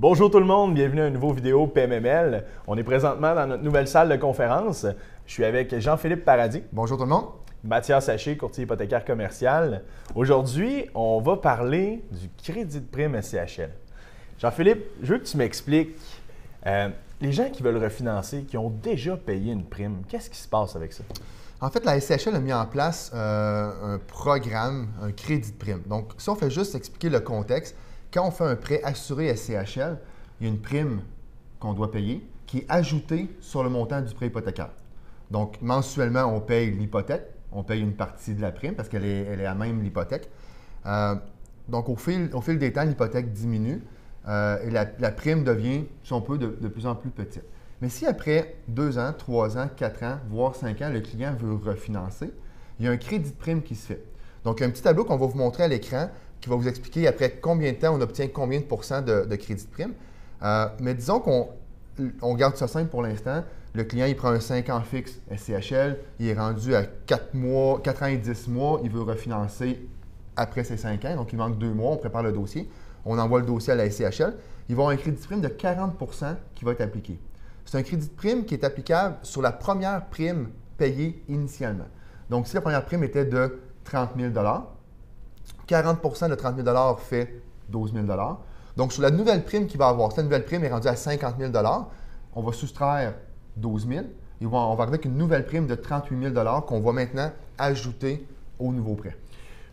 Bonjour 0.00 0.30
tout 0.30 0.38
le 0.38 0.46
monde, 0.46 0.74
bienvenue 0.74 1.00
à 1.00 1.08
une 1.08 1.14
nouvelle 1.14 1.34
vidéo 1.34 1.66
PMML. 1.66 2.44
On 2.68 2.76
est 2.76 2.84
présentement 2.84 3.34
dans 3.34 3.48
notre 3.48 3.64
nouvelle 3.64 3.88
salle 3.88 4.08
de 4.08 4.14
conférence. 4.14 4.86
Je 5.26 5.32
suis 5.32 5.44
avec 5.44 5.76
Jean-Philippe 5.76 6.24
Paradis. 6.24 6.62
Bonjour 6.72 6.96
tout 6.96 7.02
le 7.02 7.08
monde. 7.08 7.24
Mathias 7.64 8.06
Saché, 8.06 8.36
courtier 8.36 8.62
hypothécaire 8.62 9.04
commercial. 9.04 9.82
Aujourd'hui, 10.14 10.86
on 10.94 11.20
va 11.20 11.36
parler 11.36 12.04
du 12.12 12.30
crédit 12.40 12.78
de 12.78 12.86
prime 12.86 13.20
SCHL. 13.20 13.72
Jean-Philippe, 14.38 14.84
je 15.02 15.14
veux 15.14 15.18
que 15.18 15.26
tu 15.26 15.36
m'expliques, 15.36 15.96
euh, 16.68 16.90
les 17.20 17.32
gens 17.32 17.50
qui 17.50 17.64
veulent 17.64 17.82
refinancer, 17.82 18.44
qui 18.44 18.56
ont 18.56 18.70
déjà 18.70 19.16
payé 19.16 19.52
une 19.52 19.64
prime, 19.64 20.02
qu'est-ce 20.08 20.30
qui 20.30 20.38
se 20.38 20.46
passe 20.46 20.76
avec 20.76 20.92
ça? 20.92 21.02
En 21.60 21.70
fait, 21.70 21.84
la 21.84 22.00
SCHL 22.00 22.36
a 22.36 22.40
mis 22.40 22.52
en 22.52 22.66
place 22.66 23.10
euh, 23.16 23.94
un 23.94 23.98
programme, 23.98 24.90
un 25.02 25.10
crédit 25.10 25.50
de 25.50 25.56
prime. 25.56 25.82
Donc, 25.88 26.12
si 26.18 26.30
on 26.30 26.36
fait 26.36 26.50
juste 26.50 26.76
expliquer 26.76 27.08
le 27.08 27.18
contexte, 27.18 27.74
quand 28.12 28.26
on 28.26 28.30
fait 28.30 28.44
un 28.44 28.56
prêt 28.56 28.80
assuré 28.82 29.34
SCHL, 29.34 29.98
il 30.40 30.46
y 30.46 30.50
a 30.50 30.52
une 30.52 30.60
prime 30.60 31.02
qu'on 31.60 31.72
doit 31.72 31.90
payer 31.90 32.26
qui 32.46 32.58
est 32.58 32.66
ajoutée 32.68 33.28
sur 33.40 33.62
le 33.62 33.68
montant 33.68 34.00
du 34.00 34.14
prêt 34.14 34.26
hypothécaire. 34.26 34.70
Donc, 35.30 35.60
mensuellement, 35.60 36.24
on 36.24 36.40
paye 36.40 36.70
l'hypothèque, 36.70 37.24
on 37.52 37.62
paye 37.62 37.82
une 37.82 37.94
partie 37.94 38.34
de 38.34 38.40
la 38.40 38.50
prime 38.50 38.74
parce 38.74 38.88
qu'elle 38.88 39.04
est, 39.04 39.44
à 39.44 39.54
même 39.54 39.82
l'hypothèque. 39.82 40.30
Euh, 40.86 41.16
donc, 41.68 41.88
au 41.88 41.96
fil, 41.96 42.30
au 42.32 42.40
fil 42.40 42.58
des 42.58 42.72
temps, 42.72 42.84
l'hypothèque 42.84 43.32
diminue 43.32 43.82
euh, 44.26 44.58
et 44.62 44.70
la, 44.70 45.10
prime 45.10 45.44
devient, 45.44 45.84
si 46.02 46.12
on 46.14 46.22
peut, 46.22 46.38
de, 46.38 46.68
plus 46.68 46.86
en 46.86 46.94
plus 46.94 47.10
petite. 47.10 47.44
Mais 47.82 47.90
si 47.90 48.06
après 48.06 48.56
deux 48.66 48.98
ans, 48.98 49.12
trois 49.16 49.58
ans, 49.58 49.68
quatre 49.76 50.02
ans, 50.02 50.18
voire 50.30 50.54
cinq 50.54 50.80
ans, 50.82 50.90
le 50.90 51.00
client 51.00 51.34
veut 51.38 51.54
refinancer, 51.54 52.32
il 52.78 52.86
y 52.86 52.88
a 52.88 52.90
un 52.90 52.96
crédit 52.96 53.30
de 53.30 53.36
prime 53.36 53.62
qui 53.62 53.74
se 53.74 53.86
fait. 53.86 54.04
Donc, 54.44 54.62
un 54.62 54.70
petit 54.70 54.82
tableau 54.82 55.04
qu'on 55.04 55.16
va 55.16 55.26
vous 55.26 55.36
montrer 55.36 55.64
à 55.64 55.68
l'écran 55.68 56.08
qui 56.48 56.50
va 56.50 56.56
vous 56.56 56.68
expliquer 56.68 57.06
après 57.06 57.38
combien 57.42 57.72
de 57.72 57.76
temps 57.76 57.94
on 57.94 58.00
obtient 58.00 58.26
combien 58.28 58.60
de 58.60 58.64
pourcents 58.64 59.02
de, 59.02 59.36
crédit 59.36 59.64
de 59.64 59.70
prime. 59.70 59.92
Euh, 60.42 60.66
mais 60.80 60.94
disons 60.94 61.20
qu'on 61.20 61.50
on 62.22 62.34
garde 62.34 62.56
ça 62.56 62.66
simple 62.66 62.88
pour 62.88 63.02
l'instant. 63.02 63.44
Le 63.74 63.84
client, 63.84 64.06
il 64.06 64.16
prend 64.16 64.30
un 64.30 64.40
5 64.40 64.70
ans 64.70 64.80
fixe 64.80 65.20
SCHL, 65.30 65.98
il 66.18 66.28
est 66.28 66.34
rendu 66.34 66.74
à 66.74 66.84
4 66.84 67.34
mois, 67.34 67.80
4 67.84 68.02
ans 68.02 68.06
et 68.06 68.16
10 68.16 68.48
mois, 68.48 68.80
il 68.82 68.90
veut 68.90 69.02
refinancer 69.02 69.86
après 70.36 70.64
ces 70.64 70.78
5 70.78 71.04
ans, 71.04 71.16
donc 71.16 71.32
il 71.32 71.36
manque 71.36 71.58
2 71.58 71.74
mois, 71.74 71.92
on 71.92 71.96
prépare 71.98 72.22
le 72.22 72.32
dossier, 72.32 72.68
on 73.04 73.18
envoie 73.18 73.40
le 73.40 73.46
dossier 73.46 73.74
à 73.74 73.76
la 73.76 73.90
SCHL, 73.90 74.34
il 74.68 74.74
va 74.74 74.82
avoir 74.82 74.88
un 74.88 74.96
crédit 74.96 75.20
de 75.20 75.26
prime 75.26 75.40
de 75.42 75.48
40% 75.48 76.36
qui 76.54 76.64
va 76.64 76.72
être 76.72 76.80
appliqué. 76.80 77.20
C'est 77.66 77.76
un 77.76 77.82
crédit 77.82 78.08
de 78.08 78.14
prime 78.14 78.46
qui 78.46 78.54
est 78.54 78.64
applicable 78.64 79.16
sur 79.22 79.42
la 79.42 79.52
première 79.52 80.06
prime 80.06 80.48
payée 80.78 81.22
initialement. 81.28 81.88
Donc, 82.30 82.46
si 82.46 82.54
la 82.54 82.62
première 82.62 82.84
prime 82.86 83.04
était 83.04 83.26
de 83.26 83.60
30 83.84 84.12
000 84.16 84.30
40% 85.68 86.30
de 86.30 86.34
30 86.34 86.64
000 86.64 86.96
fait 86.96 87.42
12 87.68 87.92
000 87.92 88.06
Donc, 88.76 88.92
sur 88.92 89.02
la 89.02 89.10
nouvelle 89.10 89.44
prime 89.44 89.66
qu'il 89.66 89.78
va 89.78 89.88
avoir, 89.88 90.12
si 90.12 90.18
la 90.18 90.24
nouvelle 90.24 90.44
prime 90.44 90.64
est 90.64 90.70
rendue 90.70 90.88
à 90.88 90.96
50 90.96 91.34
000 91.38 91.52
on 92.34 92.42
va 92.42 92.52
soustraire 92.52 93.14
12 93.56 93.88
000 93.88 94.04
et 94.40 94.46
on 94.46 94.48
va 94.48 94.58
arriver 94.58 94.94
avec 94.94 95.04
une 95.04 95.16
nouvelle 95.16 95.44
prime 95.44 95.66
de 95.66 95.74
38 95.74 96.32
000 96.34 96.60
qu'on 96.62 96.80
va 96.80 96.92
maintenant 96.92 97.30
ajouter 97.58 98.26
au 98.58 98.72
nouveau 98.72 98.94
prêt. 98.94 99.16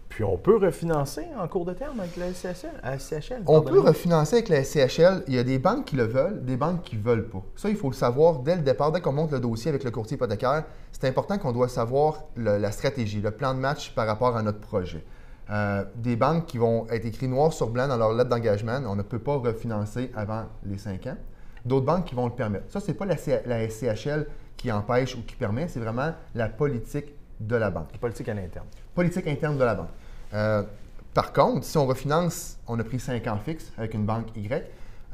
Puis 0.09 0.23
on 0.23 0.37
peut 0.37 0.57
refinancer 0.57 1.25
en 1.37 1.47
cours 1.47 1.65
de 1.65 1.73
terme 1.73 1.99
avec 1.99 2.15
la 2.15 2.31
SCHL? 2.31 3.43
On 3.47 3.61
peut 3.61 3.79
refinancer 3.79 4.37
avec 4.37 4.49
la 4.49 4.63
SCHL. 4.63 5.23
Il 5.27 5.33
y 5.33 5.39
a 5.39 5.43
des 5.43 5.59
banques 5.59 5.85
qui 5.85 5.97
le 5.97 6.05
veulent, 6.05 6.45
des 6.45 6.55
banques 6.55 6.83
qui 6.83 6.95
ne 6.95 7.01
veulent 7.01 7.27
pas. 7.27 7.43
Ça, 7.55 7.69
il 7.69 7.75
faut 7.75 7.89
le 7.89 7.95
savoir 7.95 8.39
dès 8.39 8.55
le 8.55 8.61
départ. 8.61 8.91
Dès 8.91 9.01
qu'on 9.01 9.11
monte 9.11 9.31
le 9.31 9.39
dossier 9.39 9.69
avec 9.69 9.83
le 9.83 9.91
courtier 9.91 10.15
hypothécaire, 10.15 10.63
c'est 10.91 11.05
important 11.07 11.37
qu'on 11.37 11.51
doit 11.51 11.67
savoir 11.67 12.23
la 12.37 12.71
stratégie, 12.71 13.19
le 13.19 13.31
plan 13.31 13.53
de 13.53 13.59
match 13.59 13.93
par 13.93 14.07
rapport 14.07 14.37
à 14.37 14.41
notre 14.41 14.59
projet. 14.59 15.03
Euh, 15.51 15.85
des 15.95 16.15
banques 16.15 16.47
qui 16.47 16.57
vont 16.57 16.87
être 16.89 17.05
écrites 17.05 17.29
noir 17.29 17.53
sur 17.53 17.69
blanc 17.69 17.87
dans 17.87 17.97
leur 17.97 18.13
lettre 18.13 18.29
d'engagement, 18.29 18.81
on 18.87 18.95
ne 18.95 19.03
peut 19.03 19.19
pas 19.19 19.35
refinancer 19.35 20.11
avant 20.15 20.45
les 20.65 20.77
5 20.77 21.05
ans. 21.07 21.17
D'autres 21.63 21.85
banques 21.85 22.05
qui 22.05 22.15
vont 22.15 22.25
le 22.25 22.33
permettre. 22.33 22.65
Ça, 22.69 22.79
ce 22.79 22.87
n'est 22.87 22.93
pas 22.93 23.05
la, 23.05 23.15
SCHL 23.15 24.27
qui 24.57 24.71
empêche 24.71 25.15
ou 25.15 25.21
qui 25.23 25.35
permet, 25.35 25.67
c'est 25.67 25.79
vraiment 25.79 26.13
la 26.33 26.49
politique 26.49 27.13
de 27.39 27.55
la 27.55 27.69
banque. 27.69 27.89
La 27.93 27.99
politique 27.99 28.29
à 28.29 28.33
l'interne. 28.33 28.65
Politique 28.95 29.27
interne 29.27 29.57
de 29.57 29.63
la 29.63 29.75
banque. 29.75 29.89
Euh, 30.33 30.63
par 31.13 31.31
contre, 31.31 31.63
si 31.63 31.77
on 31.77 31.85
refinance, 31.85 32.57
on 32.67 32.79
a 32.79 32.83
pris 32.83 32.99
5 32.99 33.25
ans 33.27 33.37
fixe 33.37 33.71
avec 33.77 33.93
une 33.93 34.05
banque 34.05 34.35
Y, 34.35 34.65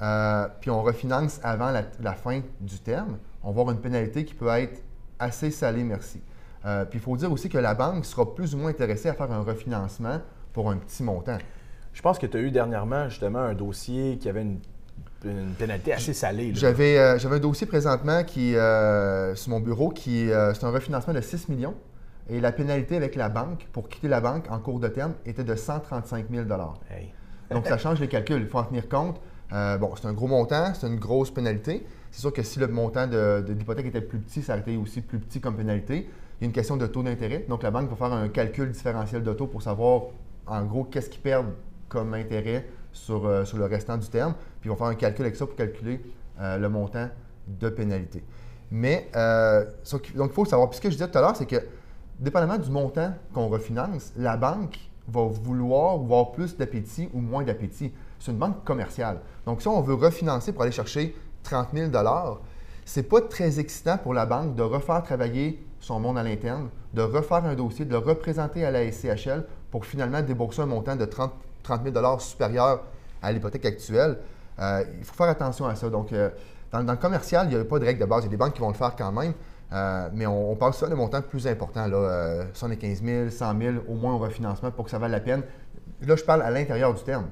euh, 0.01 0.47
puis 0.59 0.71
on 0.71 0.81
refinance 0.81 1.39
avant 1.43 1.71
la, 1.71 2.13
fin 2.13 2.41
du 2.59 2.79
terme, 2.79 3.17
on 3.43 3.51
va 3.51 3.61
avoir 3.61 3.75
une 3.75 3.81
pénalité 3.81 4.25
qui 4.25 4.33
peut 4.33 4.47
être 4.47 4.81
assez 5.19 5.51
salée, 5.51 5.83
merci. 5.83 6.21
Euh, 6.65 6.85
puis 6.85 6.99
il 6.99 7.01
faut 7.01 7.15
dire 7.17 7.31
aussi 7.31 7.49
que 7.49 7.57
la 7.57 7.73
banque 7.73 8.05
sera 8.05 8.35
plus 8.35 8.53
ou 8.53 8.59
moins 8.59 8.69
intéressée 8.69 9.09
à 9.09 9.13
faire 9.13 9.31
un 9.31 9.41
refinancement 9.41 10.19
pour 10.53 10.69
un 10.69 10.77
petit 10.77 11.03
montant. 11.03 11.37
Je 11.93 12.01
pense 12.01 12.19
que 12.19 12.25
tu 12.25 12.37
as 12.37 12.41
eu 12.41 12.51
dernièrement 12.51 13.09
justement 13.09 13.39
un 13.39 13.53
dossier 13.53 14.17
qui 14.17 14.29
avait 14.29 14.43
une, 14.43 14.59
pénalité 15.57 15.93
assez 15.93 16.13
salée. 16.13 16.51
J'avais, 16.55 16.97
euh, 16.97 17.19
j'avais 17.19 17.35
un 17.35 17.39
dossier 17.39 17.67
présentement 17.67 18.23
qui, 18.23 18.55
euh, 18.55 19.35
sur 19.35 19.51
mon 19.51 19.59
bureau 19.59 19.89
qui 19.89 20.27
c'est 20.27 20.63
un 20.63 20.71
refinancement 20.71 21.13
de 21.13 21.21
6 21.21 21.49
millions. 21.49 21.75
Et 22.29 22.39
la 22.39 22.51
pénalité 22.51 22.95
avec 22.95 23.15
la 23.15 23.29
banque 23.29 23.67
pour 23.73 23.89
quitter 23.89 24.07
la 24.07 24.21
banque 24.21 24.45
en 24.49 24.59
cours 24.59 24.79
de 24.79 24.87
terme 24.87 25.13
était 25.25 25.43
de 25.43 25.55
135 25.55 26.27
000 26.31 26.45
Donc 27.51 27.67
ça 27.67 27.77
change 27.77 27.99
les 27.99 28.07
calculs. 28.07 28.41
Il 28.41 28.47
faut 28.47 28.59
en 28.59 28.63
tenir 28.63 28.87
compte. 28.87 29.19
bon, 29.51 29.91
c'est 29.95 30.07
un 30.07 30.13
gros 30.13 30.27
montant, 30.27 30.73
c'est 30.73 30.87
une 30.87 30.99
grosse 30.99 31.31
pénalité. 31.31 31.85
C'est 32.11 32.21
sûr 32.21 32.33
que 32.33 32.43
si 32.43 32.59
le 32.59 32.67
montant 32.67 33.07
de, 33.07 33.43
de 33.45 33.53
l'hypothèque 33.53 33.87
était 33.87 34.01
plus 34.01 34.19
petit, 34.19 34.41
ça 34.41 34.53
aurait 34.53 34.61
été 34.61 34.77
aussi 34.77 35.01
plus 35.01 35.19
petit 35.19 35.39
comme 35.39 35.55
pénalité. 35.55 36.09
Il 36.41 36.45
y 36.45 36.47
a 36.47 36.47
une 36.47 36.53
question 36.53 36.75
de 36.75 36.87
taux 36.87 37.03
d'intérêt. 37.03 37.45
Donc, 37.47 37.61
la 37.61 37.69
banque 37.69 37.87
va 37.87 37.95
faire 37.95 38.11
un 38.11 38.27
calcul 38.27 38.71
différentiel 38.71 39.21
de 39.21 39.31
taux 39.31 39.45
pour 39.45 39.61
savoir, 39.61 40.05
en 40.47 40.65
gros, 40.65 40.83
qu'est-ce 40.85 41.07
qu'ils 41.07 41.21
perdent 41.21 41.53
comme 41.87 42.15
intérêt 42.15 42.65
sur, 42.91 43.27
euh, 43.27 43.45
sur, 43.45 43.59
le 43.59 43.65
restant 43.65 43.95
du 43.95 44.07
terme. 44.07 44.33
Puis, 44.59 44.67
ils 44.67 44.69
vont 44.69 44.75
faire 44.75 44.87
un 44.87 44.95
calcul 44.95 45.23
avec 45.23 45.35
ça 45.35 45.45
pour 45.45 45.55
calculer 45.55 46.01
euh, 46.39 46.57
le 46.57 46.67
montant 46.67 47.09
de 47.47 47.69
pénalité. 47.69 48.23
Mais, 48.71 49.07
euh, 49.15 49.65
donc, 49.91 50.11
il 50.15 50.33
faut 50.33 50.45
savoir. 50.45 50.67
Puis, 50.71 50.77
ce 50.77 50.81
que 50.81 50.89
je 50.89 50.95
disais 50.95 51.07
tout 51.07 51.17
à 51.19 51.21
l'heure, 51.21 51.35
c'est 51.35 51.45
que, 51.45 51.57
dépendamment 52.17 52.57
du 52.57 52.71
montant 52.71 53.13
qu'on 53.35 53.47
refinance, 53.47 54.11
la 54.17 54.35
banque 54.35 54.79
va 55.07 55.21
vouloir 55.25 55.99
voir 55.99 56.31
plus 56.31 56.57
d'appétit 56.57 57.07
ou 57.13 57.19
moins 57.19 57.43
d'appétit. 57.43 57.93
C'est 58.17 58.31
une 58.31 58.39
banque 58.39 58.63
commerciale. 58.63 59.19
Donc, 59.45 59.61
si 59.61 59.67
on 59.67 59.79
veut 59.81 59.93
refinancer 59.93 60.53
pour 60.53 60.63
aller 60.63 60.71
chercher 60.71 61.15
30 61.43 61.67
000 61.71 61.91
c'est 62.85 63.03
pas 63.03 63.21
très 63.21 63.59
excitant 63.59 63.97
pour 63.97 64.13
la 64.13 64.25
banque 64.25 64.55
de 64.55 64.63
refaire 64.63 65.03
travailler 65.03 65.63
son 65.79 65.99
monde 65.99 66.17
à 66.17 66.23
l'interne, 66.23 66.69
de 66.93 67.01
refaire 67.01 67.45
un 67.45 67.55
dossier, 67.55 67.85
de 67.85 67.91
le 67.91 67.97
représenter 67.97 68.65
à 68.65 68.71
la 68.71 68.89
SCHL 68.91 69.45
pour 69.71 69.85
finalement 69.85 70.21
débourser 70.21 70.61
un 70.61 70.67
montant 70.67 70.95
de 70.95 71.05
30, 71.05 71.33
000 71.65 72.19
supérieur 72.19 72.83
à 73.21 73.31
l'hypothèque 73.31 73.65
actuelle. 73.65 74.17
Euh, 74.59 74.83
il 74.99 75.03
faut 75.03 75.15
faire 75.15 75.29
attention 75.29 75.65
à 75.65 75.75
ça. 75.75 75.89
Donc, 75.89 76.13
euh, 76.13 76.29
dans, 76.71 76.81
le 76.81 76.95
commercial, 76.97 77.47
il 77.49 77.55
n'y 77.55 77.61
a 77.61 77.65
pas 77.65 77.79
de 77.79 77.85
règle 77.85 78.01
de 78.01 78.05
base. 78.05 78.23
Il 78.23 78.25
y 78.25 78.27
a 78.27 78.31
des 78.31 78.37
banques 78.37 78.53
qui 78.53 78.61
vont 78.61 78.69
le 78.69 78.75
faire 78.75 78.95
quand 78.95 79.11
même, 79.11 79.33
euh, 79.73 80.09
mais 80.13 80.27
on, 80.27 80.55
parle 80.55 80.73
ça 80.73 80.87
de 80.87 80.95
montants 80.95 81.21
plus 81.21 81.47
importants, 81.47 81.87
là, 81.87 82.45
75 82.53 83.03
000, 83.03 83.29
100 83.29 83.59
000, 83.59 83.75
au 83.87 83.95
moins 83.95 84.13
au 84.13 84.17
refinancement 84.17 84.71
pour 84.71 84.85
que 84.85 84.91
ça 84.91 84.99
vaille 84.99 85.11
la 85.11 85.19
peine. 85.19 85.43
Là, 86.01 86.15
je 86.15 86.23
parle 86.23 86.41
à 86.41 86.51
l'intérieur 86.51 86.93
du 86.93 87.01
terme. 87.03 87.27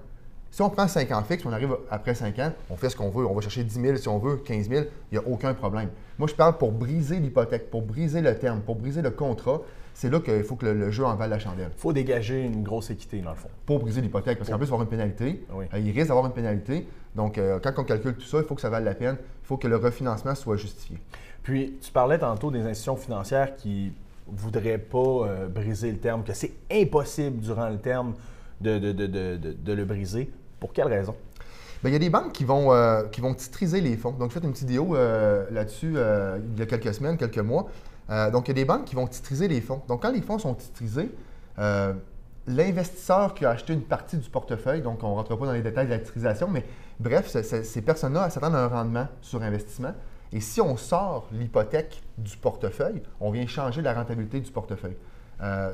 Si 0.52 0.62
on 0.62 0.70
prend 0.70 0.88
5 0.88 1.12
ans 1.12 1.24
fixe, 1.24 1.46
on 1.46 1.54
arrive 1.54 1.76
après 1.92 2.16
5 2.16 2.40
ans, 2.40 2.52
on 2.70 2.76
fait 2.76 2.90
ce 2.90 2.96
qu'on 2.96 3.10
veut, 3.10 3.26
on 3.26 3.34
va 3.34 3.42
chercher 3.42 3.64
10 3.64 3.82
000 3.82 3.96
si 3.98 4.08
on 4.08 4.18
veut, 4.18 4.38
15 4.38 4.70
000, 4.70 4.86
il 5.12 5.20
n'y 5.20 5.24
a 5.24 5.28
aucun 5.28 5.54
problème. 5.54 5.90
Moi, 6.18 6.28
je 6.28 6.34
parle 6.34 6.58
pour 6.58 6.72
briser 6.72 7.20
l'hypothèque, 7.20 7.70
pour 7.70 7.84
briser 7.84 8.22
le 8.22 8.36
terme, 8.36 8.62
pour 8.62 8.76
briser 8.76 9.02
le 9.02 9.12
contrat. 9.12 9.62
C'est 9.94 10.10
là 10.10 10.20
qu'il 10.20 10.44
faut 10.44 10.56
que 10.56 10.66
le, 10.66 10.92
jeu 10.92 11.06
en 11.06 11.16
vale 11.16 11.30
la 11.30 11.40
chandelle. 11.40 11.72
Il 11.76 11.80
faut 11.80 11.94
dégager 11.94 12.44
une 12.44 12.64
grosse 12.64 12.90
équité, 12.90 13.20
dans 13.20 13.32
le 13.32 13.36
fond. 13.36 13.50
Pour 13.66 13.80
briser 13.80 14.02
l'hypothèque, 14.02 14.38
parce 14.38 14.50
qu'en 14.50 14.58
plus, 14.58 14.66
il 14.66 14.70
va 14.70 14.78
y 14.78 14.80
avoir 14.80 14.82
une 14.82 14.98
pénalité. 14.98 15.46
Euh, 15.54 15.80
il 15.80 15.92
risque 15.92 16.08
d'avoir 16.08 16.26
une 16.26 16.32
pénalité. 16.32 16.88
Donc, 17.16 17.38
euh, 17.38 17.60
quand 17.62 17.74
on 17.78 17.84
calcule 17.84 18.16
tout 18.16 18.26
ça, 18.26 18.38
il 18.38 18.46
faut 18.46 18.56
que 18.56 18.62
ça 18.62 18.70
vaille 18.70 18.86
la 18.86 18.96
peine. 18.96 19.18
Il 19.20 19.48
faut 19.48 19.58
que 19.58 19.68
le 19.68 19.76
refinancement 19.76 20.36
soit 20.36 20.58
justifié. 20.58 20.98
Puis, 21.44 21.78
tu 21.82 21.92
parlais 21.92 22.18
tantôt 22.18 22.50
des 22.50 22.62
institutions 22.62 22.96
financières 22.96 23.56
qui 23.56 23.92
ne 24.32 24.38
voudraient 24.38 24.78
pas 24.78 24.98
euh, 24.98 25.48
briser 25.48 25.92
le 25.92 25.98
terme, 25.98 26.24
que 26.24 26.34
c'est 26.34 26.54
impossible 26.72 27.40
durant 27.40 27.70
le 27.70 27.78
terme 27.78 28.14
de, 28.62 29.74
le 29.74 29.86
briser. 29.86 30.32
Pour 30.60 30.74
quelle 30.74 30.88
raison? 30.88 31.16
Bien, 31.82 31.92
il 31.92 31.94
y 31.94 31.96
a 31.96 32.00
des 32.00 32.10
banques 32.10 32.34
qui 32.34 32.44
vont, 32.44 32.74
euh, 32.74 33.04
titriser 33.38 33.80
les 33.80 33.96
fonds. 33.96 34.12
Donc, 34.12 34.32
j'ai 34.32 34.40
fait 34.40 34.46
une 34.46 34.52
petite 34.52 34.68
vidéo 34.68 34.96
euh, 34.96 35.46
là-dessus 35.52 35.94
euh, 35.96 36.38
il 36.54 36.60
y 36.60 36.62
a 36.62 36.66
quelques 36.66 36.94
semaines, 36.94 37.16
quelques 37.18 37.38
mois. 37.38 37.70
donc, 38.32 38.48
il 38.48 38.50
y 38.50 38.52
a 38.52 38.56
des 38.56 38.66
banques 38.66 38.86
qui 38.86 38.96
vont 38.96 39.08
titriser 39.08 39.48
les 39.48 39.62
fonds. 39.62 39.82
Donc, 39.88 40.02
quand 40.02 40.12
les 40.12 40.22
fonds 40.22 40.40
sont 40.40 40.56
titrisés, 40.56 41.10
l'investisseur 42.48 43.34
qui 43.34 43.46
a 43.46 43.52
acheté 43.52 43.74
une 43.74 43.84
partie 43.84 44.18
du 44.18 44.30
portefeuille, 44.30 44.82
donc 44.82 45.04
on 45.04 45.10
ne 45.10 45.14
rentre 45.14 45.38
pas 45.38 45.46
dans 45.46 45.54
les 45.54 45.62
détails 45.62 45.86
de 45.86 45.92
la 45.92 46.00
titrisation, 46.00 46.48
mais 46.48 46.66
bref, 47.00 47.28
ces 47.28 47.82
personnes-là 47.82 48.30
s'attendent 48.32 48.56
à 48.56 48.64
un 48.64 48.68
rendement 48.68 49.08
sur 49.22 49.42
investissement. 49.44 49.94
Et 50.32 50.42
si 50.42 50.60
on 50.60 50.76
sort 50.76 51.28
l'hypothèque 51.32 52.02
du 52.18 52.38
portefeuille, 52.38 53.04
on 53.20 53.30
vient 53.30 53.46
changer 53.46 53.82
la 53.82 53.94
rentabilité 53.94 54.40
du 54.40 54.52
portefeuille. 54.52 54.98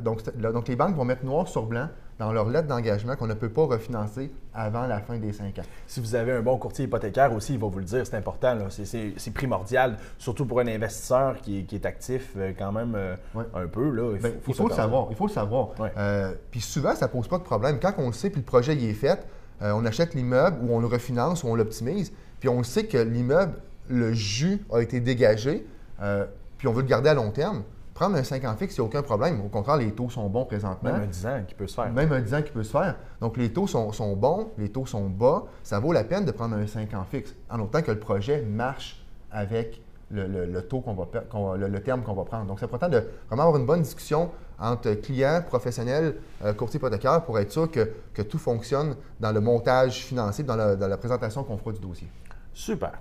donc, 0.02 0.68
les 0.68 0.76
banques 0.76 0.96
vont 0.96 1.06
mettre 1.06 1.26
noir 1.26 1.48
sur 1.48 1.66
blanc 1.66 1.88
dans 2.18 2.32
leur 2.32 2.50
lettre 2.50 2.68
d'engagement 2.68 3.16
qu'on 3.16 3.28
ne 3.28 3.34
peut 3.34 3.50
pas 3.50 3.66
refinancer 3.66 4.32
avant 4.54 4.88
la 4.88 5.00
fin 5.00 5.18
des 5.18 5.34
cinq 5.34 5.60
ans. 5.60 5.66
Si 5.86 6.00
vous 6.00 6.16
avez 6.16 6.32
un 6.32 6.42
bon 6.42 6.58
courtier 6.58 6.86
hypothécaire 6.86 7.34
aussi, 7.34 7.54
il 7.54 7.60
va 7.60 7.68
vous 7.68 7.80
le 7.80 7.86
dire, 7.86 8.08
c'est 8.08 8.16
important, 8.16 8.58
c'est 8.70 9.34
primordial, 9.34 9.98
surtout 10.18 10.46
pour 10.46 10.62
un 10.62 10.68
investisseur 10.68 11.38
qui, 11.42 11.68
est 11.72 11.86
actif 11.86 12.32
euh, 12.38 12.54
quand 12.58 12.72
même 12.72 12.94
euh, 12.96 13.16
un 13.54 13.68
peu. 13.68 13.90
Là, 13.90 14.14
il 14.14 14.22
faut, 14.22 14.64
ben, 14.64 14.70
le 14.70 14.76
savoir. 14.76 15.08
Il 15.10 15.16
faut 15.16 15.28
le 15.28 15.34
savoir. 15.34 15.70
Euh, 15.98 16.34
puis 16.52 16.62
souvent, 16.62 16.96
ça 16.96 17.08
ne 17.08 17.12
pose 17.12 17.28
pas 17.28 17.38
de 17.38 17.44
problème. 17.44 17.80
Quand 17.82 17.94
on 17.98 18.08
le 18.08 18.14
sait, 18.14 18.30
puis 18.30 18.40
le 18.40 18.46
projet 18.46 18.76
y 18.76 18.90
est 18.90 18.94
fait, 18.94 19.28
Euh, 19.62 19.72
on 19.74 19.86
achète 19.86 20.14
l'immeuble 20.16 20.58
ou 20.64 20.76
on 20.76 20.80
le 20.80 20.88
refinance 20.88 21.44
ou 21.44 21.48
on 21.48 21.56
l'optimise, 21.56 22.12
puis 22.40 22.50
on 22.50 22.62
sait 22.64 22.86
que 22.86 22.98
l'immeuble, 22.98 23.54
le 23.88 24.14
jus 24.14 24.66
a 24.72 24.82
été 24.82 25.00
dégagé, 25.00 25.66
euh, 26.02 26.26
puis 26.58 26.68
on 26.68 26.74
veut 26.74 26.82
le 26.82 26.88
garder 26.88 27.10
à 27.10 27.14
long 27.14 27.32
terme. 27.32 27.64
Prendre 27.96 28.18
un 28.18 28.24
5 28.26 28.44
ans 28.44 28.58
fixe, 28.58 28.76
il 28.76 28.82
n'y 28.82 28.84
a 28.84 28.88
aucun 28.88 29.02
problème. 29.02 29.40
Au 29.40 29.48
contraire, 29.48 29.78
les 29.78 29.90
taux 29.94 30.10
sont 30.10 30.28
bons 30.28 30.44
présentement. 30.44 30.92
Même 30.92 31.04
un 31.04 31.08
10 31.08 31.26
ans 31.28 31.42
qui 31.48 31.56
peut 31.56 31.66
se 31.66 31.76
faire. 31.76 31.94
Même 31.94 32.12
un 32.12 32.20
10 32.20 32.34
ans 32.34 32.42
qui 32.42 32.52
peut 32.52 32.64
se 32.64 32.72
faire. 32.72 32.98
Donc, 33.22 33.38
les 33.38 33.54
taux 33.54 33.68
sont, 33.68 34.16
bons, 34.18 34.52
les 34.58 34.70
taux 34.70 34.86
sont 34.86 35.10
bas. 35.10 35.46
Ça 35.64 35.80
vaut 35.80 35.94
la 35.94 36.04
peine 36.04 36.26
de 36.26 36.32
prendre 36.32 36.58
un 36.58 36.68
5 36.68 36.94
ans 36.94 37.06
fixe, 37.10 37.34
en 37.50 37.58
autant 37.62 37.82
que 37.82 37.92
le 37.92 38.00
projet 38.00 38.42
marche 38.42 39.02
avec 39.32 39.82
le, 40.12 40.60
taux 40.60 40.82
qu'on 40.82 40.94
va, 40.94 41.08
le, 41.56 41.80
terme 41.80 42.04
qu'on 42.04 42.14
va 42.14 42.26
prendre. 42.26 42.48
Donc, 42.48 42.60
c'est 42.60 42.66
important 42.66 42.90
de 42.90 43.02
vraiment 43.28 43.44
avoir 43.44 43.56
une 43.62 43.66
bonne 43.66 43.82
discussion 43.82 44.30
entre 44.60 44.92
clients, 44.96 45.42
professionnels, 45.48 46.18
euh, 46.44 46.54
courtiers 46.54 46.80
hypothécaires 46.80 47.24
pour 47.24 47.40
être 47.40 47.52
sûr 47.54 47.72
que, 47.72 48.22
tout 48.24 48.38
fonctionne 48.38 48.98
dans 49.22 49.32
le 49.32 49.40
montage 49.40 50.04
financier, 50.04 50.44
dans 50.44 50.58
la, 50.58 50.98
présentation 50.98 51.46
qu'on 51.46 51.58
fera 51.58 51.72
du 51.72 51.80
dossier. 51.80 52.10
Super. 52.54 53.00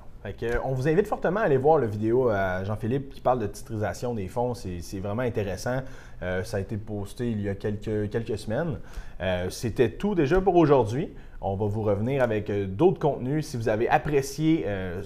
On 0.65 0.73
vous 0.73 0.89
invite 0.89 1.07
fortement 1.07 1.41
à 1.41 1.45
aller 1.45 1.57
voir 1.57 1.79
la 1.79 1.87
vidéo 1.87 2.29
à 2.29 2.65
Jean-Philippe 2.65 3.15
qui 3.15 3.21
parle 3.21 3.41
de 3.41 3.47
titrisation 3.47 4.15
des 4.15 4.29
fonds. 4.29 4.55
C'est 4.55 4.99
vraiment 5.01 5.23
intéressant. 5.23 5.83
Euh, 6.23 6.43
ça 6.45 6.57
a 6.57 6.61
été 6.61 6.77
posté 6.77 7.31
il 7.31 7.43
y 7.43 7.49
a 7.49 7.55
quelques, 7.55 8.39
semaines. 8.39 8.79
Euh, 9.21 9.51
c'était 9.51 9.91
tout 9.91 10.15
déjà 10.15 10.41
pour 10.41 10.57
aujourd'hui. 10.57 11.11
On 11.47 11.57
va 11.57 11.67
vous 11.67 11.83
revenir 11.83 12.23
avec 12.23 12.49
euh, 12.49 12.67
d'autres 12.67 12.99
contenus. 12.99 13.47
Si 13.47 13.59
vous 13.59 13.69
avez 13.69 13.87
apprécié 13.87 14.65
euh, 14.67 15.03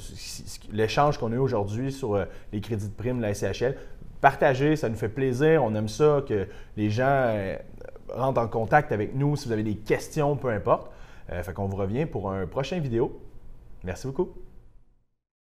l'échange 0.70 1.18
qu'on 1.18 1.32
a 1.32 1.34
eu 1.34 1.38
aujourd'hui 1.38 1.90
sur 1.90 2.14
euh, 2.14 2.26
les 2.52 2.60
crédits 2.60 2.86
de 2.86 2.94
prime 2.94 3.16
de 3.16 3.22
la 3.22 3.34
SCHL, 3.34 3.76
partagez, 4.20 4.76
ça 4.76 4.88
nous 4.88 4.94
fait 4.94 5.08
plaisir. 5.08 5.64
On 5.64 5.74
aime 5.74 5.88
ça 5.88 6.22
que 6.28 6.46
les 6.76 6.90
gens 6.90 7.34
rentrent 8.08 8.40
en 8.40 8.46
contact 8.46 8.92
avec 8.92 9.16
nous 9.16 9.34
si 9.34 9.48
vous 9.48 9.52
avez 9.52 9.64
des 9.64 9.76
questions, 9.76 10.36
peu 10.36 10.48
importe. 10.50 10.92
fait 11.28 11.52
qu'on 11.52 11.66
vous 11.66 11.76
revient 11.76 12.06
pour 12.06 12.30
un 12.30 12.46
prochain 12.46 12.78
vidéo. 12.78 13.20
Merci 13.82 14.06
beaucoup. 14.06 14.47